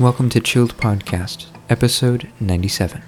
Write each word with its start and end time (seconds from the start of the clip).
Welcome 0.00 0.28
to 0.30 0.38
Chilled 0.38 0.76
Podcast, 0.76 1.46
episode 1.68 2.30
97. 2.38 3.02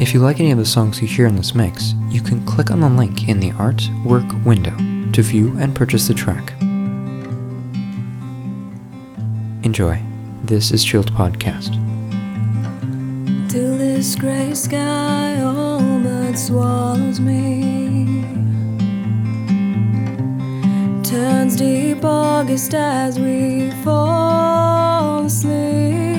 If 0.00 0.14
you 0.14 0.20
like 0.20 0.40
any 0.40 0.52
of 0.52 0.56
the 0.56 0.64
songs 0.64 1.02
you 1.02 1.06
hear 1.06 1.26
in 1.26 1.36
this 1.36 1.54
mix, 1.54 1.92
you 2.08 2.22
can 2.22 2.46
click 2.46 2.70
on 2.70 2.80
the 2.80 2.88
link 2.88 3.28
in 3.28 3.40
the 3.40 3.50
artwork 3.50 4.42
window 4.42 4.74
to 5.12 5.20
view 5.20 5.54
and 5.58 5.76
purchase 5.76 6.08
the 6.08 6.14
track. 6.14 6.54
Enjoy. 9.66 10.00
This 10.44 10.70
is 10.70 10.82
Chilled 10.82 11.12
Podcast. 11.12 11.74
Till 13.50 13.76
this 13.76 14.16
gray 14.16 14.54
sky 14.54 15.42
all 15.42 16.00
but 16.00 16.36
swallows 16.36 17.20
me. 17.20 18.23
Turns 21.14 21.54
deep 21.54 22.04
August 22.04 22.74
as 22.74 23.20
we 23.20 23.70
fall 23.84 25.26
asleep. 25.26 26.13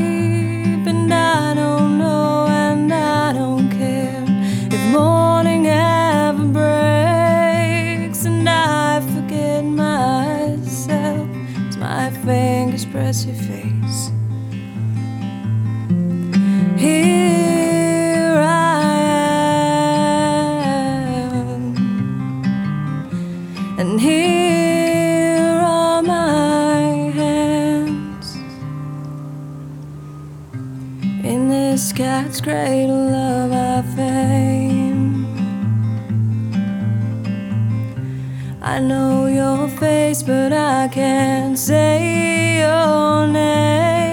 In 31.35 31.49
this 31.49 31.91
cat's 31.91 32.39
cradle 32.39 33.13
of 33.13 33.51
our 33.51 33.83
fame. 33.95 35.25
I 38.61 38.79
know 38.79 39.25
your 39.25 39.67
face, 39.67 40.23
but 40.23 40.53
I 40.53 40.87
can't 40.87 41.59
say 41.59 42.59
your 42.59 43.27
name. 43.27 44.04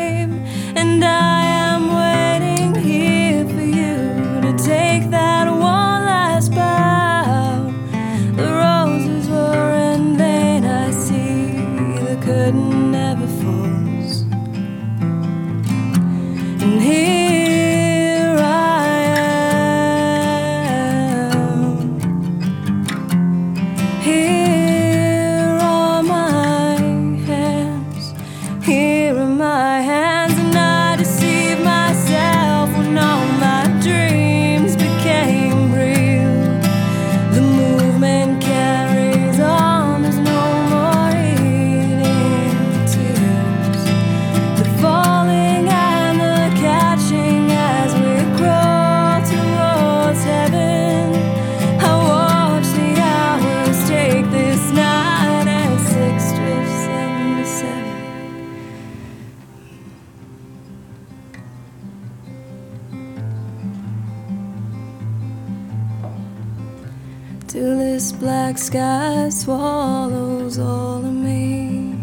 Sky 68.73 69.29
swallows 69.29 70.59
all 70.59 71.05
of 71.05 71.13
me. 71.13 71.95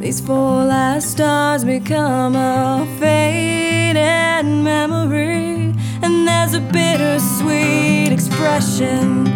These 0.00 0.20
four 0.20 0.64
last 0.64 1.12
stars 1.12 1.64
become 1.64 2.36
a 2.36 2.86
faded 2.98 4.44
memory, 4.44 5.74
and 6.02 6.28
there's 6.28 6.52
a 6.52 6.60
bittersweet 6.60 8.12
expression 8.12 9.26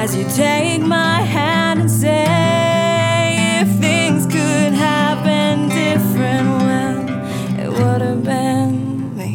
as 0.00 0.16
you 0.16 0.24
take 0.34 0.82
my 0.82 1.20
hand 1.20 1.80
and 1.82 1.90
say, 1.90 3.60
If 3.60 3.68
things 3.78 4.26
could 4.26 4.72
happen 4.72 5.68
different, 5.68 6.48
well, 6.66 6.98
it 7.62 7.68
would 7.68 8.00
have 8.00 8.24
been 8.24 9.16
me. 9.16 9.34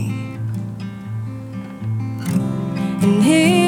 And 3.04 3.24
here 3.24 3.63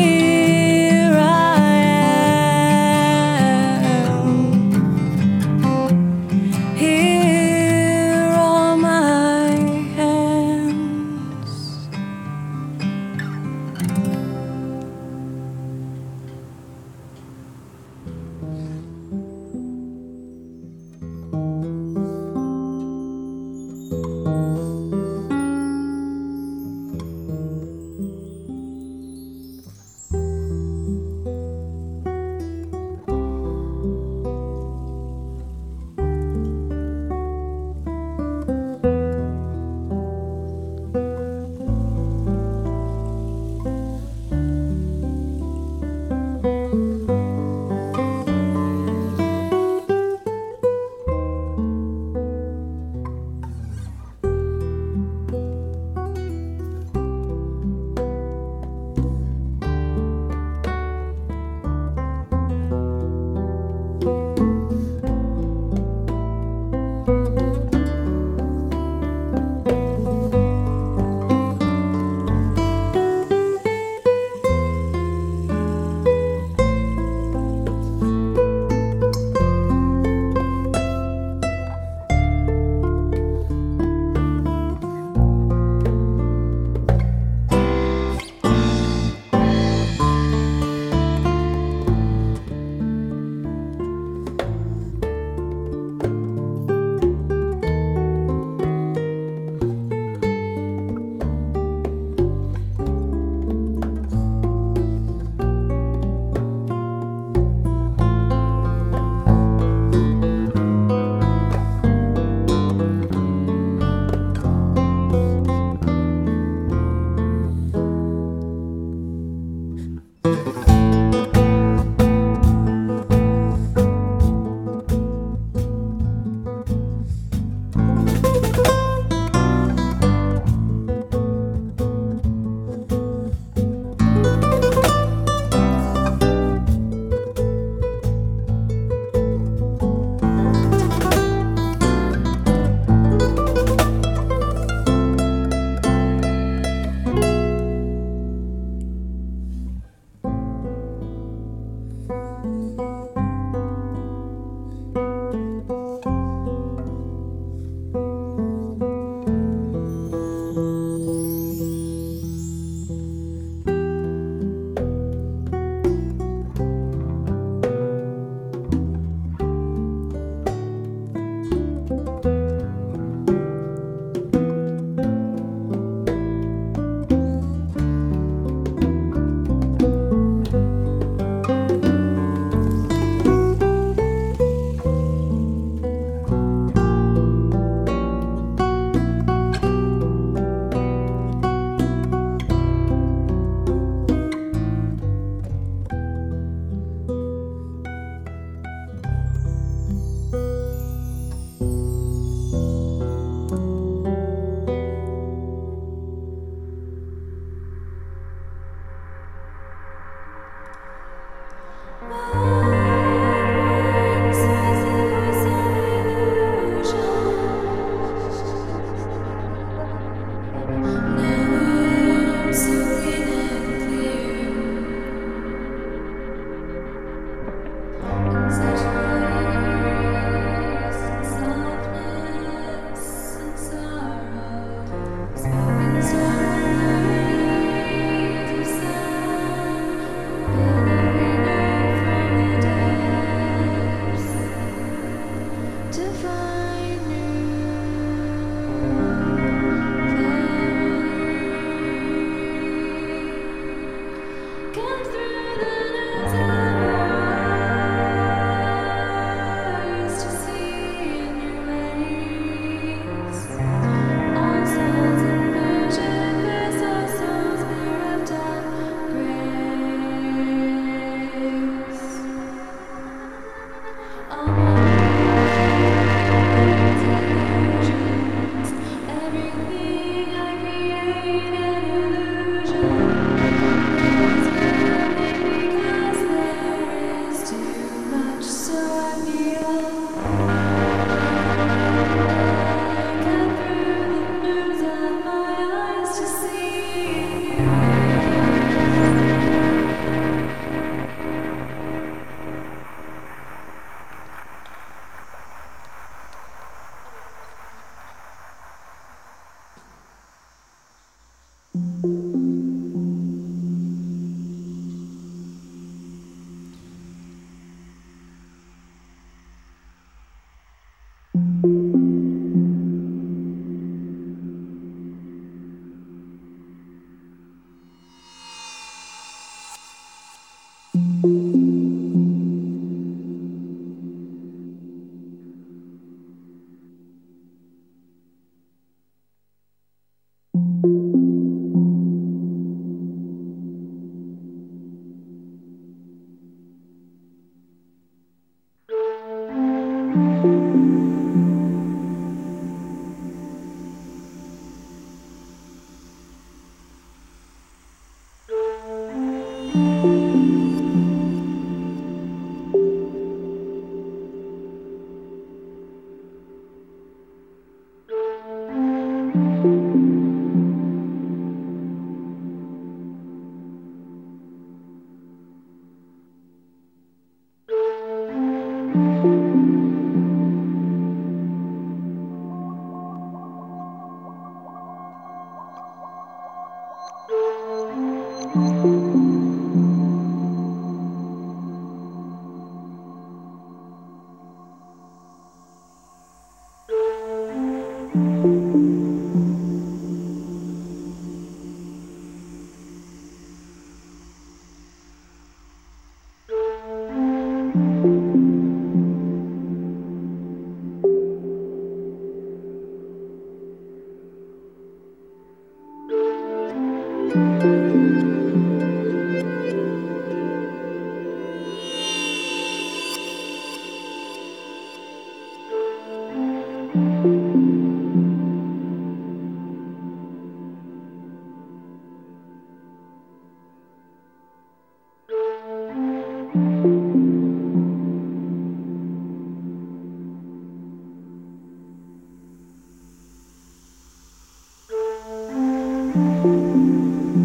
Música 446.15 447.44